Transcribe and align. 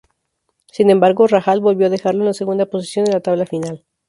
Sin 0.71 0.89
embargo, 0.89 1.27
Rahal 1.27 1.59
volvió 1.59 1.85
a 1.85 1.91
dejarlo 1.91 2.21
en 2.21 2.29
la 2.29 2.33
segunda 2.33 2.65
posición 2.65 3.05
en 3.05 3.13
la 3.13 3.19
tabla 3.19 3.45
final. 3.45 3.85